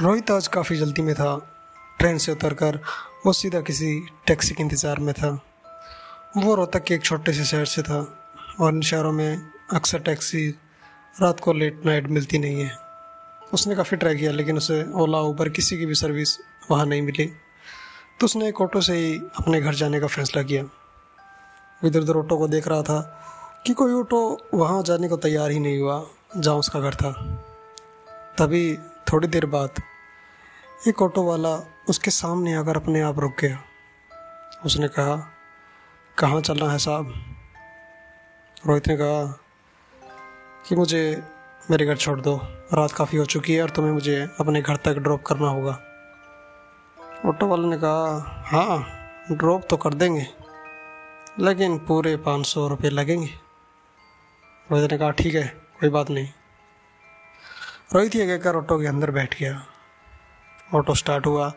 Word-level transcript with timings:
रोहित 0.00 0.30
आज 0.30 0.46
काफ़ी 0.48 0.76
जल्दी 0.76 1.02
में 1.02 1.14
था, 1.14 1.48
ट्रेन 1.98 2.18
से 2.18 2.32
उतरकर, 2.32 2.78
वो 3.26 3.32
सीधा 3.32 3.60
किसी 3.60 4.06
टैक्सी 4.26 4.54
के 4.54 4.62
इंतज़ार 4.62 4.98
में 4.98 5.14
था। 5.14 5.28
वो 6.36 6.54
रोहतक 6.54 6.84
के 6.84 6.94
एक 6.94 7.02
छोटे 7.04 7.32
से 7.32 7.44
शहर 7.44 7.64
से 7.64 7.82
था, 7.82 8.18
और 8.60 8.74
इन 8.74 8.80
शहरों 8.80 9.12
में 9.12 9.50
अक्सर 9.72 9.98
टैक्सी 9.98 10.48
रात 11.22 11.40
को 11.40 11.52
लेट 11.52 11.86
नाइट 11.86 12.06
मिलती 12.06 12.38
नहीं 12.38 12.62
है। 12.62 12.78
उसने 13.52 13.76
काफ़ी 13.76 13.96
ट्राई 13.96 14.16
किया, 14.16 14.32
लेकिन 14.32 14.56
उसे 14.56 14.92
ओला, 14.92 15.18
उबर, 15.18 15.48
किसी 15.48 15.78
की 15.78 15.86
भी 15.86 15.94
सर्विस 15.94 16.38
वहाँ 16.70 16.86
नहीं 16.86 17.02
मिली। 17.02 17.26
तो 18.20 18.24
उसने 18.24 18.48
एक 18.48 18.60
ऑटो 18.60 18.80
से 18.80 18.92
ही 18.92 19.16
अपने 19.16 19.60
घर 19.60 19.74
जाने 19.74 20.00
का 20.00 20.06
फैसला 20.06 20.42
किया। 20.42 20.64
इधर 21.84 22.00
उधर 22.00 22.16
ऑटो 22.16 22.36
को 22.36 22.48
देख 22.48 22.68
रहा 22.68 22.82
था 22.82 23.00
कि 23.66 23.72
कोई 23.72 23.92
ऑटो 23.92 24.48
वहाँ 24.54 24.82
जाने 24.82 25.08
को 25.08 25.16
तैयार 25.16 25.50
ही 25.50 25.60
नहीं 25.60 25.80
हुआ, 25.80 26.06
जहाँ 26.36 26.56
उसका 26.56 26.80
घर 26.80 26.94
था। 26.94 27.12
तभी 28.38 28.78
थोड़ी 29.12 29.28
देर 29.28 29.46
बाद 29.46 29.80
एक 30.88 31.02
ऑटो 31.02 31.22
वाला 31.22 31.54
उसके 31.88 32.10
सामने 32.10 32.54
आकर 32.54 32.76
अपने 32.76 33.00
आप 33.00 33.18
रुक 33.18 33.34
गया। 33.40 33.58
उसने 34.64 34.88
कहा, 34.88 35.16
कहाँ 36.18 36.40
चलना 36.40 36.70
है 36.70 36.78
साहब? 36.78 37.12
रोहित 38.66 38.88
ने 38.88 38.96
कहा, 38.96 39.38
कि 40.68 40.76
मुझे 40.76 41.22
मेरे 41.70 41.86
घर 41.86 41.96
छोड़ 41.96 42.20
दो। 42.20 42.36
रात 42.74 42.92
काफ़ी 42.92 43.18
हो 43.18 43.24
चुकी 43.24 43.54
है 43.54 43.62
और 43.62 43.70
तुम्हें 43.70 43.92
मुझे 43.92 44.20
अपने 44.40 44.60
घर 44.62 44.76
तक 44.76 44.98
ड्रॉप 44.98 45.22
करना 45.22 45.48
होगा। 45.48 45.78
ऑटो 47.26 47.46
वाले 47.46 47.68
ने 47.68 47.76
कहा 47.76 48.44
हाँ 48.46 49.36
ड्रॉप 49.36 49.66
तो 49.70 49.76
कर 49.76 49.94
देंगे, 49.94 50.26
लेकिन 51.40 51.78
पूरे 51.78 52.16
पाँच 52.16 52.46
सौ 52.46 52.68
रुपये 52.68 52.90
लगेंगे। 52.90 53.30
रोहित 54.72 54.92
ने 54.92 54.98
कहा, 54.98 55.10
ठीक 55.10 55.34
है, 55.34 55.46
कोई 55.80 55.88
बात 55.88 56.10
नहीं। 56.10 56.28
रोहित 57.94 58.14
ये 58.14 58.26
कहकर 58.26 58.56
ऑटो 58.56 58.80
के 58.80 58.86
अंदर 58.86 59.10
बैठ 59.10 59.40
गया। 59.40 59.66
ऑटो 60.74 60.94
स्टार्ट 60.94 61.26
हुआ 61.26 61.52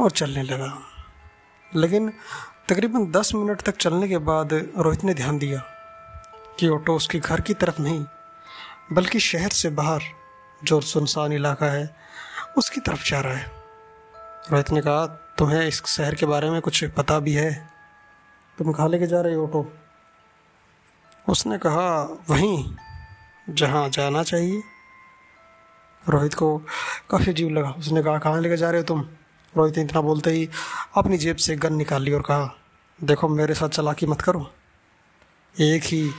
और 0.00 0.10
चलने 0.10 0.42
लगा। 0.42 0.78
लेकिन 1.74 2.12
तकरीबन 2.68 3.12
दस 3.12 3.34
मिनट 3.34 3.60
तक 3.60 3.76
चलने 3.76 4.08
के 4.08 4.18
बाद 4.18 4.52
रोहित 4.78 5.04
ने 5.04 5.14
ध्यान 5.14 5.38
दिया 5.38 5.58
कि 6.58 6.68
ऑटो 6.68 6.96
उसके 6.96 7.18
घर 7.18 7.40
की 7.40 7.54
तरफ़ 7.54 7.82
नहीं, 7.82 8.04
बल्कि 8.92 9.20
शहर 9.20 9.48
से 9.48 9.68
बाहर, 9.68 10.00
जो 10.64 10.80
सुनसान 10.80 11.32
इलाका 11.32 11.66
है, 11.66 11.96
उसकी 12.58 12.80
तरफ़ 12.80 13.10
जा 13.10 13.20
रहा 13.20 13.34
है। 13.34 13.50
रोहित 14.50 14.70
ने 14.70 14.80
कहा, 14.80 15.06
तुम्हें 15.06 15.66
इस 15.68 15.86
शहर 15.86 16.14
के 16.14 16.26
बारे 16.26 16.50
में 16.50 16.60
कुछ 16.60 16.84
पता 16.84 17.18
भी 17.18 17.32
है? 17.32 17.70
तुम 18.58 18.72
कहाँ 18.72 18.88
लेके 18.88 19.06
जा 19.06 19.20
रहे 19.20 19.34
हो 19.34 19.44
ऑटो? 19.44 19.72
उसने 21.28 21.58
कहा, 21.58 22.18
वहीं, 22.30 22.76
जहाँ 23.50 23.88
जाना 23.88 24.22
चाहिए। 24.22 24.62
रोहित 26.08 26.34
को 26.34 26.58
काफ़ी 27.10 27.32
अजीब 27.32 27.50
लगा। 27.50 27.70
उसने 27.70 28.02
कहा, 28.02 28.18
कहाँ 28.18 28.40
लेकर 28.40 28.56
जा 28.56 28.70
रहे 28.70 28.80
हो 28.80 28.84
तुम? 28.84 29.04
रोहित 29.56 29.76
ने 29.76 29.82
इतना 29.82 30.00
बोलते 30.00 30.30
ही 30.30 30.48
अपनी 30.96 31.18
जेब 31.18 31.36
से 31.36 31.56
गन 31.56 31.74
निकाल 31.74 32.02
ली 32.02 32.12
और 32.12 32.22
कहा, 32.22 32.56
देखो, 33.04 33.28
मेरे 33.28 33.54
साथ 33.54 33.68
चलाकी 33.68 34.06
मत 34.06 34.20
करो। 34.20 34.50
एक 35.60 35.82
ही 35.84 36.10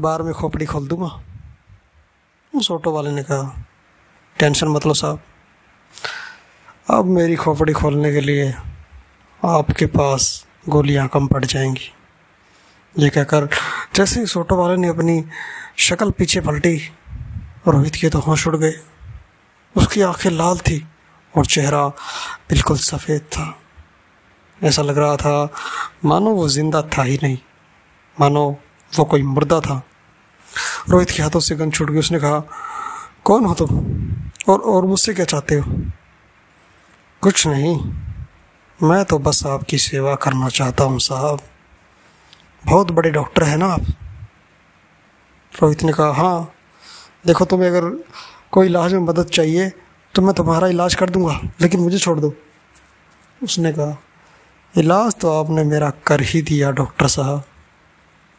बार 0.00 0.22
में 0.22 0.34
खोपड़ी 0.34 0.66
खोल 0.66 0.88
दूँगा। 0.88 1.20
उस 2.54 2.70
ऑटो 2.70 2.92
वाले 2.92 3.10
ने 3.10 3.22
कहा, 3.22 3.64
टेंशन 4.38 4.68
मत 4.68 4.86
लो 4.86 4.94
साहब। 4.94 5.22
अब 6.90 7.04
मेरी 7.04 7.36
खोपड़ी 7.36 7.72
खोलने 7.72 8.12
के 8.12 8.20
लिए 8.20 8.54
आपके 9.44 9.86
पास 9.86 10.46
गोलियाँ 10.68 11.08
कम 11.08 11.26
पड़ 11.26 11.44
जाएँगी। 11.44 11.92
ये 12.98 13.10
कहकर 13.10 13.48
जैसे 13.94 14.22
इस 14.22 14.36
ऑटो 14.36 14.56
वाले 14.56 14.76
ने 14.76 14.88
अपनी 14.88 15.24
शक्ल 15.76 16.10
पीछे 16.10 16.40
पलटी, 16.40 16.76
रोहित 17.68 17.94
के 17.94 18.08
तो 18.08 18.18
होश 18.18 18.46
उड़ 18.46 18.56
गए। 18.56 18.72
उसकी 19.76 20.00
आँखें 20.00 20.30
लाल 20.30 20.58
थी 20.58 20.86
और 21.36 21.46
चेहरा 21.46 21.88
बिल्कुल 22.50 22.76
सफ़ेद 22.76 23.20
था। 23.20 23.58
ऐसा 24.64 24.82
लग 24.82 24.98
रहा 24.98 25.16
था, 25.16 25.48
मानो 26.04 26.30
वो 26.30 26.48
ज़िंदा 26.48 26.82
था 26.82 27.02
ही 27.02 27.18
नहीं। 27.22 27.38
मानो 28.20 28.56
वो 28.98 29.04
कोई 29.04 29.22
मुर्दा 29.22 29.60
था। 29.60 29.82
रोहित 30.88 31.10
के 31.10 31.22
हाथों 31.22 31.40
से 31.40 31.54
गन 31.54 31.70
छूट 31.70 31.90
गई। 31.90 31.98
उसने 31.98 32.18
कहा, 32.18 32.42
कौन 33.24 33.44
हो 33.44 33.54
तुम? 33.54 33.80
और 34.48 34.60
और 34.60 34.84
मुझसे 34.84 35.14
क्या 35.14 35.24
चाहते 35.24 35.54
हो? 35.54 35.72
कुछ 37.22 37.46
नहीं। 37.46 37.92
मैं 38.82 39.04
तो 39.04 39.18
बस 39.18 39.46
आपकी 39.46 39.78
सेवा 39.78 40.14
करना 40.14 40.48
चाहता 40.48 40.84
हूँ, 40.84 40.98
साहब। 40.98 41.40
बहुत 42.66 42.90
बड़े 42.90 43.10
डॉक्टर 43.10 43.42
हैं 43.42 43.56
ना 43.56 43.66
आप? 43.66 43.80
रोहित 45.62 45.82
ने 45.82 45.92
कहा 45.92 46.12
हाँ। 46.12 46.52
देखो 47.26 47.44
तुम्हें 47.44 47.68
अगर 47.70 48.04
कोई 48.56 48.66
इलाज 48.66 48.92
में 48.92 49.00
मदद 49.00 49.28
चाहिए 49.28 49.68
तो 50.14 50.22
मैं 50.22 50.34
तुम्हारा 50.34 50.68
इलाज 50.68 50.94
कर 50.94 51.10
दूँगा, 51.10 51.40
लेकिन 51.60 51.80
मुझे 51.80 51.98
छोड़ 51.98 52.18
दो। 52.20 52.32
उसने 53.42 53.72
कहा, 53.72 53.96
इलाज 54.74 55.14
तो 55.14 55.32
आपने 55.32 55.64
मेरा 55.64 55.90
कर 56.06 56.20
ही 56.20 56.40
दिया, 56.42 56.70
डॉक्टर 56.70 57.06
साहब। 57.06 57.42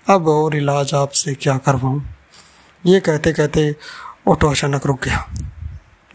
अब 0.08 0.28
और 0.28 0.56
इलाज 0.56 0.94
आपसे 0.94 1.34
क्या 1.34 1.58
करवाऊँ? 1.58 2.02
ये 2.86 3.00
कहते 3.00 3.34
कहते 3.34 3.76
ऑटो 4.28 4.50
अचानक 4.50 4.86
रुक 4.86 5.04
गया। 5.04 5.18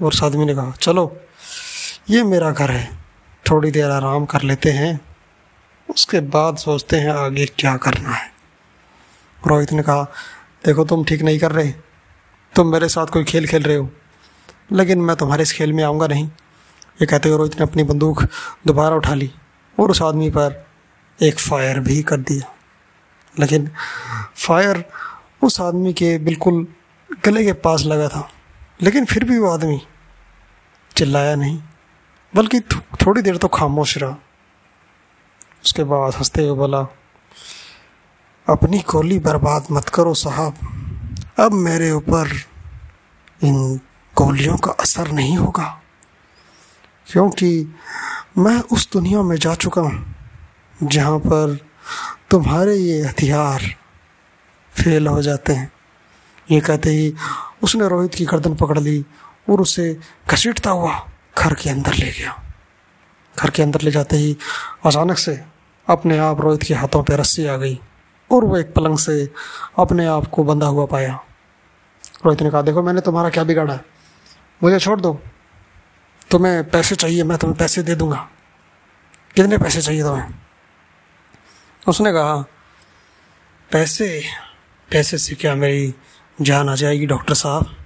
और 0.02 0.08
उस 0.08 0.22
आदमी 0.24 0.44
ने 0.44 0.54
कहा, 0.54 0.72
चलो, 0.72 1.16
ये 2.10 2.22
मेरा 2.24 2.50
घर 2.50 2.70
है, 2.70 2.84
थोड़ी 3.44 3.70
देर 3.70 3.90
आराम 3.90 4.24
कर 4.24 4.42
लेते 4.42 4.70
हैं, 4.70 5.00
उसके 5.88 6.20
बाद 6.20 6.56
सोचते 6.56 6.96
हैं 6.96 7.12
आगे 7.12 7.46
क्या 7.58 7.76
करना 7.76 8.10
है। 8.10 8.30
रोहित 9.46 9.72
ने 9.72 9.82
कहा, 9.82 10.02
देखो, 10.66 10.84
तुम 10.84 11.04
ठीक 11.04 11.22
नहीं 11.22 11.38
कर 11.38 11.52
रहे 11.52 11.72
तुम 12.56 12.66
मेरे 12.66 12.88
साथ 12.88 13.06
कोई 13.06 13.24
खेल 13.24 13.46
खेल 13.46 13.62
रहे 13.62 13.76
हो। 13.76 13.88
लेकिन 14.72 15.00
मैं 15.00 15.16
तुम्हारे 15.16 15.42
इस 15.42 15.52
खेल 15.52 15.72
में 15.72 15.84
आऊँगा 15.84 16.06
नहीं। 16.06 16.24
ये 17.00 17.06
कहते 17.06 17.28
हुए 17.28 17.38
रोहित 17.38 17.54
ने 17.56 17.62
अपनी 17.62 17.82
बंदूक 17.82 18.22
दोबारा 18.66 18.96
उठा 18.96 19.14
ली 19.14 19.30
और 19.80 19.90
उस 19.90 20.02
आदमी 20.02 20.30
पर 20.30 20.66
एक 21.22 21.38
फायर 21.38 21.80
भी 21.80 22.02
कर 22.02 22.16
दिया। 22.16 22.52
लेकिन 23.38 23.70
फायर 24.36 24.84
उस 25.42 25.60
आदमी 25.60 25.92
के 25.92 26.18
बिल्कुल 26.18 26.66
गले 27.24 27.44
के 27.44 27.52
पास 27.52 27.84
लगा 27.84 28.08
था। 28.08 28.28
लेकिन 28.82 29.04
फिर 29.04 29.24
भी 29.24 29.38
वो 29.38 29.50
आदमी 29.50 29.80
चिल्लाया 30.96 31.34
नहीं, 31.36 31.62
बल्कि 32.34 32.60
थोड़ी 33.06 33.22
देर 33.22 33.36
तो 33.36 33.48
खामोश 33.48 33.96
रहा। 33.98 34.16
उसके 35.64 35.84
बाद 35.84 36.14
हँसते 36.14 36.42
हुए 36.42 36.56
बोला, 36.56 36.80
अपनी 38.46 38.78
गोली 38.78 39.18
बर्बाद 39.18 39.66
मत 39.72 39.88
करो 39.88 40.14
साहब। 40.14 40.81
अब 41.38 41.52
मेरे 41.52 41.90
ऊपर 41.90 42.40
इन 43.44 43.80
गोलियों 44.14 44.56
का 44.56 44.70
असर 44.70 45.10
नहीं 45.10 45.36
होगा। 45.36 45.82
क्योंकि 47.06 47.74
मैं 48.38 48.60
उस 48.60 48.92
दुनिया 48.92 49.22
में 49.22 49.36
जा 49.36 49.54
चुका 49.54 49.82
हूँ, 49.82 50.14
जहाँ 50.82 51.18
पर 51.18 51.58
तुम्हारे 52.30 52.76
ये 52.76 53.02
हथियार 53.06 53.62
फेल 54.72 55.06
हो 55.06 55.22
जाते 55.22 55.52
हैं। 55.52 55.72
ये 56.50 56.60
कहते 56.60 56.90
ही 56.90 57.14
उसने 57.62 57.88
रोहित 57.88 58.14
की 58.14 58.24
गर्दन 58.24 58.54
पकड़ 58.54 58.78
ली 58.78 59.04
और 59.50 59.60
उसे 59.60 60.00
घसीटता 60.30 60.70
हुआ 60.70 61.10
घर 61.38 61.54
के 61.54 61.70
अंदर 61.70 61.94
ले 61.94 62.10
गया। 62.12 62.42
घर 63.40 63.50
के 63.50 63.62
अंदर 63.62 63.80
ले 63.80 63.90
जाते 63.90 64.16
ही 64.16 64.36
अचानक 64.86 65.18
से 65.18 65.44
अपने 65.88 66.18
आप 66.18 66.40
रोहित 66.40 66.62
के 66.62 66.74
हाथों 66.74 67.02
पर 67.02 67.20
रस्सी 67.20 67.46
आ 67.46 67.56
गई। 67.56 67.80
और 68.32 68.44
वो 68.44 68.56
एक 68.56 68.74
पलंग 68.74 68.98
से 68.98 69.32
अपने 69.78 70.06
आप 70.06 70.26
को 70.26 70.44
बंधा 70.44 70.66
हुआ 70.66 70.86
पाया। 70.86 71.24
रोहित 72.24 72.42
ने 72.42 72.50
कहा, 72.50 72.62
देखो, 72.62 72.82
मैंने 72.82 73.00
तुम्हारा 73.00 73.30
क्या 73.30 73.44
बिगाड़ा? 73.44 73.74
है 73.74 73.84
मुझे 74.62 74.78
छोड़ 74.78 75.00
दो। 75.00 75.20
तुम्हें 76.30 76.70
पैसे 76.70 76.94
चाहिए, 76.94 77.24
मैं 77.24 77.38
तुम्हें 77.38 77.58
पैसे 77.58 77.82
दे 77.82 77.94
दूँगा। 77.94 78.28
कितने 79.36 79.58
पैसे 79.58 79.82
चाहिए 79.82 80.02
तुम्हें? 80.02 80.30
उसने 81.88 82.12
कहा, 82.12 82.42
पैसे 83.72 84.24
पैसे 84.90 85.18
से 85.18 85.34
क्या 85.34 85.54
मेरी 85.54 85.94
जान 86.40 86.68
आ 86.68 86.74
जाएगी, 86.74 87.06
डॉक्टर 87.06 87.34
साहब? 87.34 87.76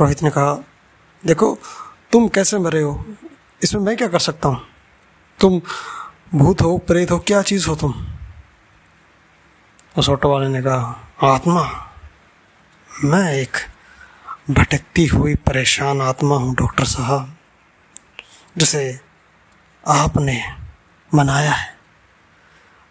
रोहित 0.00 0.22
ने 0.22 0.30
कहा, 0.30 0.64
देखो, 1.26 1.58
तुम 2.12 2.28
कैसे 2.28 2.58
मरे 2.58 2.82
हो? 2.82 3.06
इसमें 3.62 3.82
मैं 3.82 3.96
क्या 3.96 4.08
कर 4.08 4.18
सकता 4.18 4.48
हूँ? 4.48 4.62
तुम 5.40 5.60
भूत 6.34 6.62
हो, 6.62 6.78
प्रेत 6.78 7.10
हो, 7.10 7.18
क्या 7.18 7.42
चीज़ 7.42 7.68
हो 7.68 7.76
तुम? 7.76 8.17
उस 9.98 10.08
ऑटो 10.08 10.28
वाले 10.30 10.48
ने 10.48 10.60
कहा 10.62 11.28
आत्मा 11.34 11.62
मैं 12.90 13.32
एक 13.32 13.56
भटकती 14.50 15.06
हुई 15.06 15.34
परेशान 15.34 16.00
आत्मा 16.00 16.36
हूँ 16.36 16.54
डॉक्टर 16.54 16.84
साहब 16.84 17.34
जिसे 18.58 18.82
आपने 19.84 20.40
मनाया 21.14 21.52
है। 21.52 21.76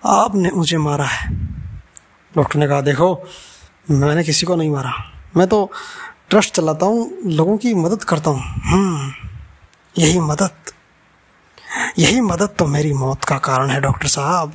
आपने 0.03 0.51
मुझे 0.51 0.77
मारा 0.77 1.05
है। 1.05 1.29
डॉक्टर 2.35 2.59
ने 2.59 2.67
कहा 2.67 2.81
देखो 2.81 3.09
मैंने 3.91 4.23
किसी 4.23 4.45
को 4.45 4.55
नहीं 4.55 4.69
मारा। 4.69 4.93
मैं 5.37 5.47
तो 5.47 5.71
ट्रस्ट 6.29 6.55
चलाता 6.55 6.85
हूँ 6.85 7.09
लोगों 7.25 7.57
की 7.57 7.73
मदद 7.73 8.03
करता 8.03 8.29
हूँ। 8.29 8.41
हम्म, 8.41 9.11
यही 9.97 10.19
मदद 10.19 10.55
यही 11.99 12.21
मदद 12.21 12.55
तो 12.59 12.65
मेरी 12.67 12.93
मौत 12.93 13.23
का 13.23 13.37
कारण 13.37 13.69
है 13.69 13.81
डॉक्टर 13.81 14.07
साहब। 14.07 14.53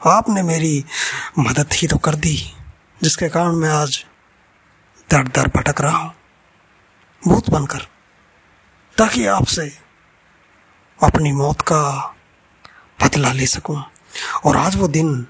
आपने 0.00 0.42
मेरी 0.42 0.84
मदद 1.38 1.72
ही 1.72 1.86
तो 1.88 1.96
कर 1.98 2.14
दी 2.14 2.36
जिसके 3.02 3.28
कारण 3.28 3.56
मैं 3.56 3.70
आज 3.70 4.04
दर 5.08 5.28
दर 5.28 5.48
भटक 5.48 5.80
रहा 5.80 5.96
हूँ। 5.96 6.12
भूत 7.22 7.50
बनकर 7.50 7.86
ताकि 8.96 9.24
आपसे 9.26 9.66
अपनी 11.00 11.32
मौत 11.32 11.60
का 11.62 11.82
बदला 12.98 13.32
ले 13.32 13.46
सकूँ। 13.46 13.82
और 14.44 14.56
आज 14.56 14.76
वो 14.76 14.88
दिन 14.88 15.26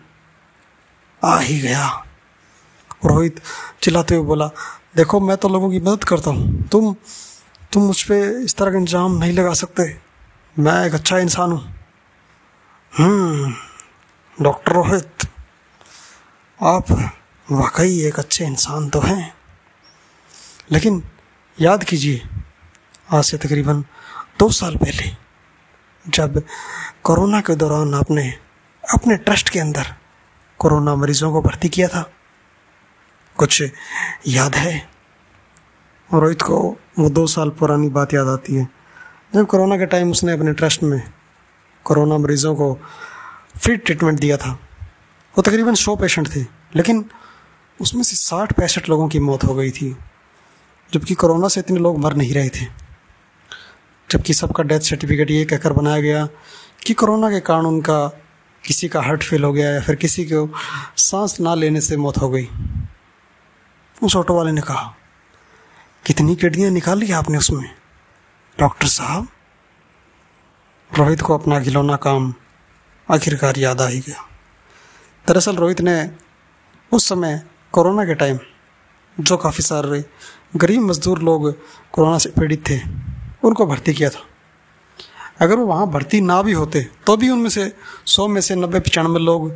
आ 1.22 1.38
ही 1.38 1.58
गया। 1.60 1.86
रोहित 3.04 3.40
चिल्लाते 3.82 4.14
हुए 4.14 4.26
बोला 4.26 4.46
देखो 4.96 5.20
मैं 5.20 5.36
तो 5.36 5.48
लोगों 5.48 5.70
की 5.70 5.80
मदद 5.80 6.04
करता 6.04 6.30
हूँ। 6.30 6.68
तुम 6.68 6.94
तुम 7.72 7.82
मुझ 7.82 8.02
पर 8.02 8.40
इस 8.44 8.56
तरह 8.56 8.70
का 8.72 8.78
इंजाम 8.78 9.16
नहीं 9.18 9.32
लगा 9.32 9.52
सकते। 9.54 9.84
मैं 10.56 10.84
एक 10.86 10.94
अच्छा 10.94 11.18
इंसान 11.18 11.52
हूँ। 11.52 11.60
हम्म, 12.92 13.54
डॉक्टर 14.42 14.72
रोहित, 14.72 15.10
आप 16.62 16.90
वाकई 17.50 18.00
एक 18.00 18.18
अच्छे 18.18 18.44
इंसान 18.44 18.88
तो 18.88 19.00
हैं। 19.00 19.34
लेकिन 20.72 21.02
याद 21.60 21.84
कीजिए, 21.84 22.28
आज 23.12 23.24
से 23.24 23.36
तकरीबन 23.36 23.82
दो 24.38 24.50
साल 24.50 24.76
पहले, 24.76 25.16
जब 26.08 26.42
कोरोना 27.02 27.40
के 27.40 27.54
दौरान 27.54 27.94
आपने 27.94 28.30
अपने 28.94 29.16
ट्रस्ट 29.16 29.48
के 29.48 29.58
अंदर 29.58 29.94
कोरोना 30.58 30.94
मरीजों 30.94 31.32
को 31.32 31.42
भर्ती 31.42 31.68
किया 31.68 31.88
था। 31.88 32.12
कुछ 33.36 33.62
याद 34.26 34.54
है? 34.54 34.88
रोहित 36.14 36.42
को 36.42 36.76
वो 36.98 37.10
दो 37.10 37.26
साल 37.26 37.50
पुरानी 37.50 37.88
बात 37.88 38.14
याद 38.14 38.26
आती 38.26 38.54
है। 38.54 38.68
जब 39.34 39.46
कोरोना 39.46 39.76
के 39.76 39.86
टाइम 39.86 40.10
उसने 40.10 40.32
अपने 40.32 40.52
ट्रस्ट 40.52 40.82
में 40.82 41.12
कोरोना 41.84 42.18
मरीजों 42.18 42.54
को 42.54 42.78
फ्री 43.58 43.76
ट्रीटमेंट 43.76 44.20
दिया 44.20 44.36
था। 44.36 44.52
वो 45.38 45.42
तकरीबन 45.42 45.74
सौ 45.74 45.96
पेशेंट 45.96 46.36
थे। 46.36 46.40
लेकिन 46.76 47.10
उसमें 47.80 48.02
से 48.02 48.16
साठ 48.16 48.52
पैंसठ 48.52 48.88
लोगों 48.88 49.08
की 49.08 49.18
मौत 49.18 49.44
हो 49.44 49.54
गई 49.54 49.70
थी। 49.70 49.96
जबकि 50.94 51.14
कोरोना 51.14 51.48
से 51.48 51.60
इतने 51.60 51.78
लोग 51.78 51.98
मर 51.98 52.14
नहीं 52.14 52.34
रहे 52.34 52.48
थे। 52.48 52.66
जबकि 54.10 54.34
सबका 54.34 54.62
डेथ 54.62 54.80
सर्टिफिकेट 54.80 55.30
ये 55.30 55.44
कहकर 55.44 55.72
बनाया 55.72 56.00
गया 56.00 56.26
कि 56.86 56.94
कोरोना 56.94 57.30
के 57.30 57.40
कारण 57.40 57.66
उनका 57.66 58.20
किसी 58.66 58.88
का 58.88 59.02
हार्ट 59.02 59.22
फेल 59.22 59.44
हो 59.44 59.52
गया 59.52 59.70
या 59.70 59.80
फिर 59.80 59.94
किसी 59.94 60.24
को 60.24 60.54
सांस 60.96 61.40
ना 61.40 61.54
लेने 61.54 61.80
से 61.80 61.96
मौत 61.96 62.18
हो 62.18 62.30
गई। 62.30 62.48
उस 64.02 64.16
ऑटो 64.16 64.34
वाले 64.34 64.52
ने 64.52 64.60
कहा, 64.60 64.96
कितनी 66.06 66.36
किडनियाँ 66.36 66.70
निकाली 66.70 67.12
आपने 67.12 67.38
उसमें? 67.38 67.74
डॉक्टर 68.60 68.86
साहब, 68.86 69.28
रोहित 70.98 71.22
को 71.22 71.38
अपना 71.38 71.60
खिलौना 71.60 71.96
काम 71.96 72.34
आखिरकार 73.08 73.58
याद 73.58 73.80
आ 73.80 73.86
ही 73.88 74.00
गया। 74.00 74.24
दरअसल 75.26 75.56
रोहित 75.56 75.80
ने 75.80 76.10
उस 76.92 77.08
समय 77.08 77.42
कोरोना 77.72 78.04
के 78.04 78.14
टाइम 78.14 78.38
जो 79.18 79.36
काफ़ी 79.36 79.62
सारे 79.64 80.04
गरीब 80.56 80.80
मजदूर 80.80 81.18
लोग 81.18 81.52
कोरोना 81.92 82.18
से 82.18 82.30
पीड़ित 82.30 82.68
थे, 82.70 82.78
उनको 83.44 83.66
भर्ती 83.66 83.94
किया 83.94 84.10
था। 84.10 84.24
अगर 85.40 85.56
वो 85.56 85.66
वहाँ 85.66 85.86
भर्ती 85.90 86.20
ना 86.20 86.40
भी 86.42 86.52
होते 86.52 86.82
तो 87.06 87.16
भी 87.16 87.28
उनमें 87.30 87.50
से 87.50 87.72
सौ 88.06 88.26
में 88.28 88.40
से 88.40 88.54
नब्बे 88.54 88.80
पचानवे 88.80 89.18
लोग 89.20 89.50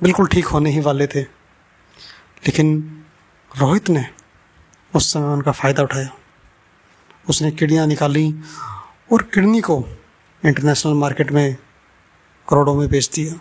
बिल्कुल 0.00 0.26
ठीक 0.26 0.46
होने 0.46 0.70
ही 0.70 0.80
वाले 0.80 1.06
थे। 1.06 1.22
लेकिन 2.42 2.68
रोहित 3.50 3.88
ने 3.88 4.06
उस 4.94 5.12
समय 5.12 5.28
उनका 5.28 5.52
फ़ायदा 5.52 5.82
उठाया। 5.82 6.10
उसने 7.28 7.50
किडनियाँ 7.50 7.86
निकाली 7.86 8.32
और 9.12 9.22
किडनी 9.34 9.60
को 9.60 9.84
इंटरनेशनल 10.42 10.94
मार्केट 10.94 11.32
में 11.32 11.56
करोड़ों 12.50 12.74
में 12.74 12.88
बेच 12.88 13.10
दिया 13.14 13.40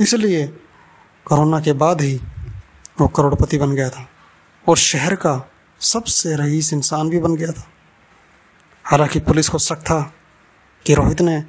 इसलिए 0.00 0.46
कोरोना 1.24 1.60
के 1.60 1.72
बाद 1.72 2.00
ही 2.00 2.20
वो 3.00 3.08
करोड़पति 3.08 3.58
बन 3.58 3.74
गया 3.74 3.90
था 3.90 4.08
और 4.68 4.76
शहर 4.76 5.14
का 5.14 5.50
सबसे 5.80 6.36
रईस 6.36 6.72
इंसान 6.72 7.10
भी 7.10 7.18
बन 7.18 7.34
गया 7.36 7.52
था। 7.52 7.68
हालाँकि 8.84 9.20
पुलिस 9.20 9.48
को 9.48 9.58
शक 9.58 9.76
था 9.76 10.14
कि 10.86 10.94
रोहित 10.94 11.20
ने 11.20 11.44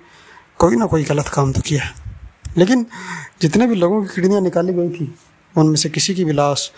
कोई 0.58 0.76
ना 0.76 0.86
कोई 0.86 1.04
गलत 1.04 1.28
काम 1.28 1.54
तो 1.54 1.62
किया 1.62 1.84
है। 1.84 1.94
लेकिन 2.58 2.86
जितने 3.42 3.68
भी 3.68 3.76
लोगों 3.76 4.06
की 4.06 4.16
किडनियाँ 4.16 4.42
निकाली 4.42 4.74
गई 4.74 4.90
थी, 4.90 5.16
उनमें 5.58 5.76
से 5.76 5.90
किसी 5.90 6.16
की 6.16 6.26
भी 6.26 6.34
लाश 6.34 6.72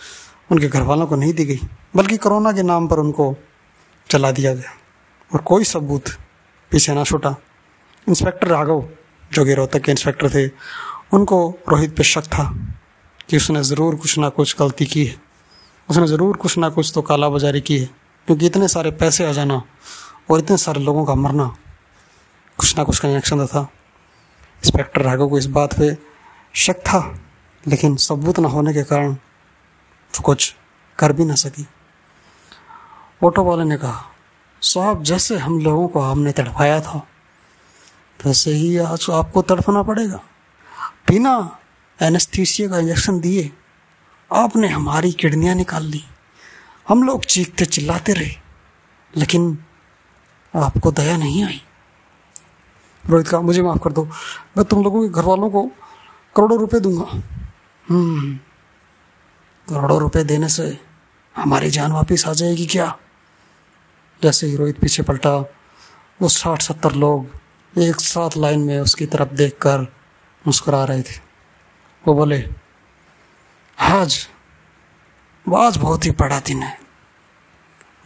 उनके 0.51 0.67
घर 0.67 0.81
वालों 0.81 1.07
को 1.07 1.15
नहीं 1.15 1.33
दी 1.33 1.45
गई, 1.45 1.59
बल्कि 1.95 2.17
कोरोना 2.17 2.51
के 2.51 2.63
नाम 2.63 2.87
पर 2.87 2.99
उनको 2.99 3.37
चला 4.09 4.31
दिया 4.31 4.53
गया। 4.55 4.73
और 5.33 5.41
कोई 5.41 5.63
सबूत 5.63 6.03
पीछे 6.71 6.93
ना 6.93 7.03
छूटा। 7.03 7.35
इंस्पेक्टर 8.09 8.47
राघव 8.47 8.89
जो 9.31 9.45
कि 9.45 9.53
रोहतक 9.53 9.81
के 9.81 9.91
इंस्पेक्टर 9.91 10.29
थे, 10.29 10.47
उनको 11.13 11.37
रोहित 11.69 11.95
पे 11.97 12.03
शक 12.03 12.25
था 12.27 12.43
कि 13.29 13.37
उसने 13.37 13.63
ज़रूर 13.63 13.95
कुछ 13.95 14.17
ना 14.19 14.29
कुछ 14.29 14.55
गलती 14.59 14.85
की 14.85 15.05
है। 15.05 15.15
उसने 15.89 16.07
ज़रूर 16.07 16.37
कुछ 16.37 16.57
ना 16.57 16.69
कुछ 16.69 16.91
तो 16.95 17.01
कालाबाजारी 17.01 17.61
की 17.61 17.77
है, 17.77 17.89
क्योंकि 18.27 18.45
इतने 18.45 18.67
सारे 18.67 18.91
पैसे 18.93 19.25
आ 19.25 19.31
जाना 19.31 19.61
और 20.31 20.39
इतने 20.39 20.57
सारे 20.57 20.81
लोगों 20.81 21.05
का 21.05 21.15
मरना 21.15 21.45
कुछ 22.59 22.77
ना 22.77 22.83
कुछ 22.83 22.99
कनेक्शन 22.99 23.45
था। 23.47 23.61
इंस्पेक्टर 24.63 25.01
राघव 25.01 25.29
को 25.29 25.37
इस 25.37 25.45
बात 25.47 25.77
पे 25.79 25.95
शक 26.55 26.79
था, 26.79 26.99
लेकिन 27.63 27.95
सबूत 27.97 28.39
ना 28.39 28.47
होने 28.49 28.73
के 28.73 28.83
कारण 28.83 29.15
कुछ 30.13 30.53
कर 30.97 31.13
भी 31.13 31.25
ना 31.25 31.35
सकी। 31.35 31.65
ऑटो 33.23 33.43
वाले 33.43 33.63
ने 33.63 33.77
कहा, 33.77 34.03
साहब, 34.61 35.03
जैसे 35.03 35.37
हम 35.37 35.59
लोगों 35.59 35.87
को 35.87 35.99
आपने 36.01 36.31
तड़पाया 36.31 36.79
था 36.81 37.05
वैसे 38.25 38.51
ही 38.51 38.77
आज 38.77 39.05
आपको 39.11 39.41
तड़पना 39.41 39.83
पड़ेगा। 39.83 40.19
बिना 41.07 41.59
एनेस्थीसिया 41.99 42.69
का 42.69 42.79
इंजेक्शन 42.79 43.19
दिए, 43.19 43.51
आपने 44.31 44.67
हमारी 44.67 45.11
किडनियाँ 45.11 45.55
निकाल 45.55 45.83
ली। 45.83 46.03
हम 46.89 47.03
लोग 47.03 47.25
चीखते 47.25 47.65
चिल्लाते 47.65 48.13
रहे, 48.13 48.35
लेकिन 49.17 49.57
आपको 50.53 50.91
दया 50.91 51.17
नहीं 51.17 51.43
आई। 51.43 51.61
रोहित 53.09 53.27
का, 53.27 53.41
मुझे 53.41 53.61
माफ़ 53.61 53.79
कर 53.79 53.91
दो, 53.91 54.03
मैं 54.57 54.65
तुम 54.65 54.83
लोगों 54.83 55.01
के 55.03 55.09
घर 55.09 55.25
वालों 55.25 55.49
को 55.49 55.63
करोड़ों 56.35 56.59
रुपए 56.59 56.79
दूँगा। 56.79 57.21
हम्म 57.89 58.35
करोड़ों 59.67 59.99
रुपए 59.99 60.23
देने 60.23 60.49
से 60.49 60.79
हमारी 61.35 61.69
जान 61.69 61.91
वापस 61.91 62.23
आ 62.27 62.33
जाएगी 62.33 62.65
क्या? 62.65 62.97
जैसे 64.23 64.47
ही 64.47 64.55
रोहित 64.55 64.79
पीछे 64.79 65.03
पलटा, 65.03 65.37
वो 66.21 66.29
साठ 66.29 66.61
सत्तर 66.61 66.91
लोग 66.91 67.40
एक 67.73 67.95
साथ 67.95 68.29
लाइन 68.37 68.59
में 68.59 68.79
उसकी 68.79 69.05
तरफ़ 69.05 69.29
देखकर 69.29 69.81
मुस्कुरा 70.47 70.83
रहे 70.85 71.01
थे। 71.01 71.19
वो 72.07 72.13
बोले, 72.13 72.49
आज 73.77 74.27
आज 75.45 75.77
बहुत 75.77 76.05
ही 76.05 76.11
बड़ा 76.11 76.39
दिन 76.39 76.63
है। 76.63 76.77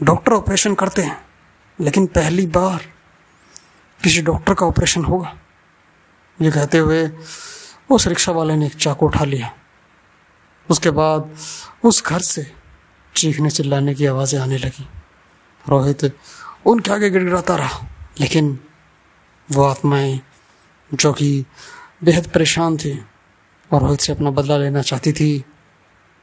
डॉक्टर 0.03 0.33
ऑपरेशन 0.33 0.75
करते 0.75 1.01
हैं, 1.01 1.17
लेकिन 1.79 2.05
पहली 2.07 2.45
बार 2.47 2.83
किसी 4.01 4.21
डॉक्टर 4.21 4.53
का 4.53 4.65
ऑपरेशन 4.65 5.05
होगा। 5.05 5.35
ये 6.41 6.51
कहते 6.51 6.77
हुए 6.77 7.09
उस 7.89 8.07
रिक्शा 8.07 8.31
वाले 8.31 8.55
ने 8.55 8.65
एक 8.65 8.75
चाकू 8.75 9.05
उठा 9.05 9.25
लिया। 9.25 9.51
उसके 10.69 10.89
बाद 10.89 11.35
उस 11.83 12.03
घर 12.05 12.19
से 12.19 12.51
चीखने 13.15 13.49
चिल्लाने 13.49 13.95
की 13.95 14.05
आवाज़ें 14.05 14.39
आने 14.39 14.57
लगी। 14.57 14.87
रोहित, 15.69 16.11
उनके 16.65 16.91
आगे 16.91 17.09
गिड़गिड़ाता 17.09 17.55
रहा, 17.55 17.85
लेकिन 18.19 18.59
वो 19.49 19.63
आत्माएँ 19.63 20.19
जो 20.91 21.11
कि 21.13 21.45
बेहद 22.03 22.27
परेशान 22.27 22.77
थी 22.77 22.93
और 23.71 23.81
रोहित 23.81 23.99
से 23.99 24.13
अपना 24.13 24.31
बदला 24.31 24.57
लेना 24.57 24.81
चाहती 24.81 25.11
थी, 25.13 25.37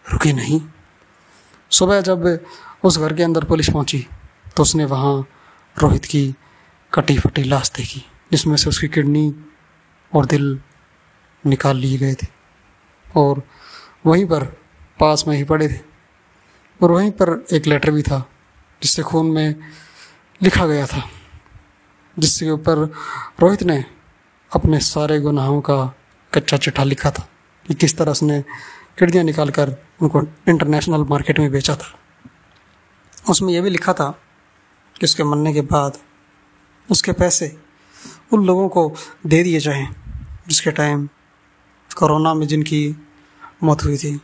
रुकी 0.07 0.33
नहीं। 0.33 0.61
सुबह 1.71 2.01
जब 2.01 2.27
उस 2.85 2.99
घर 2.99 3.13
के 3.13 3.23
अंदर 3.23 3.45
पुलिस 3.45 3.71
पहुँची 3.71 4.07
तो 4.57 4.63
उसने 4.63 4.85
वहाँ 4.85 5.15
रोहित 5.77 6.05
की 6.05 6.35
कटी 6.93 7.19
फटी 7.19 7.43
लाश 7.45 7.71
देखी, 7.71 8.05
जिसमें 8.33 8.57
से 8.57 8.69
उसकी 8.69 8.89
किडनी 8.89 9.35
और 10.13 10.27
दिल 10.27 10.59
निकाल 11.45 11.77
लिए 11.77 11.99
गए 11.99 12.15
थे 12.15 12.27
और 13.07 13.43
वहीं 14.07 14.27
पर 14.27 14.45
पास 15.01 15.25
में 15.29 15.37
ही 15.37 15.45
पड़े 15.45 15.69
थे। 15.69 15.81
और 16.81 16.91
वहीं 16.91 17.11
पर 17.11 17.45
एक 17.53 17.67
लेटर 17.67 17.91
भी 17.91 18.03
था, 18.03 18.19
जिससे 18.83 19.03
खून 19.03 19.27
में 19.27 19.55
लिखा 20.41 20.67
गया 20.67 20.87
था। 20.87 21.09
जिसके 22.19 22.51
ऊपर 22.51 22.79
रोहित 23.41 23.63
ने 23.63 23.85
अपने 24.53 24.79
सारे 24.79 25.19
गुनाहों 25.21 25.61
का 25.61 25.95
कच्चा 26.33 26.57
चिट्ठा 26.57 26.85
लिखा 26.85 27.11
था, 27.11 27.29
कि 27.67 27.75
किस 27.75 27.97
तरह 27.97 28.11
उसने 28.11 28.41
किड़ियाँ 28.99 29.25
निकाल 29.25 29.51
कर 29.51 29.77
उनको 30.03 30.23
इंटरनेशनल 30.49 31.05
मार्केट 31.05 31.39
में 31.39 31.51
बेचा 31.51 31.77
था। 31.77 31.99
उसमें 33.31 33.53
यह 33.53 33.63
भी 33.63 33.71
लिखा 33.71 33.93
था 33.93 34.11
कि 34.97 35.05
उसके 35.05 35.25
मरने 35.25 35.53
के 35.53 35.61
बाद 35.61 35.99
उसके 36.89 37.13
पैसे 37.13 37.57
उन 38.33 38.47
लोगों 38.47 38.69
को 38.69 38.93
दे 39.27 39.43
दिए 39.43 39.61
जाएँ, 39.61 39.89
जिसके 40.49 40.71
टाइम 40.71 41.09
कोरोना 41.97 42.35
में 42.35 42.47
जिनकी 42.47 42.97
मौत 43.63 43.85
हुई 43.85 43.97
थी, 43.97 44.15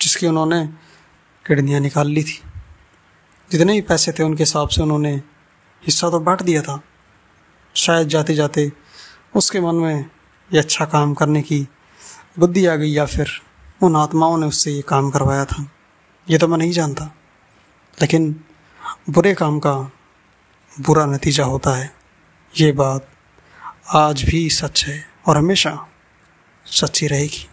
जिसकी 0.00 0.26
उन्होंने 0.26 0.66
किडनियाँ 1.44 1.80
निकाल 1.80 2.08
ली 2.08 2.22
थी। 2.22 2.40
जितने 3.50 3.72
भी 3.72 3.80
पैसे 3.80 4.12
थे 4.12 4.22
उनके 4.22 4.42
हिसाब 4.42 4.68
से 4.68 4.82
उन्होंने 4.82 5.22
हिस्सा 5.82 6.10
तो 6.10 6.18
बांट 6.20 6.42
दिया 6.42 6.62
था। 6.62 6.80
शायद 7.74 8.08
जाते 8.08 8.34
जाते 8.34 8.70
उसके 9.34 9.60
मन 9.60 9.74
में 9.74 10.10
ये 10.50 10.58
अच्छा 10.58 10.84
काम 10.84 11.14
करने 11.14 11.42
की 11.42 11.66
बुद्धि 12.38 12.66
आ 12.66 12.74
गई 12.74 12.90
या 12.90 13.06
फिर 13.06 13.30
उन 13.82 13.96
आत्माओं 13.96 14.36
ने 14.38 14.46
उससे 14.46 14.72
ये 14.72 14.82
काम 14.82 15.10
करवाया 15.10 15.44
था। 15.44 15.66
ये 16.26 16.38
तो 16.38 16.48
मैं 16.48 16.58
नहीं 16.58 16.72
जानता, 16.72 17.04
लेकिन 17.98 18.34
बुरे 19.10 19.34
काम 19.34 19.58
का 19.58 19.74
बुरा 20.72 21.06
नतीजा 21.06 21.44
होता 21.44 21.74
है। 21.76 21.90
ये 22.54 22.72
बात 22.72 23.08
आज 23.94 24.22
भी 24.22 24.48
सच 24.50 24.84
है 24.84 25.04
और 25.26 25.36
हमेशा 25.36 25.76
सच्ची 26.66 27.06
रहेगी। 27.06 27.48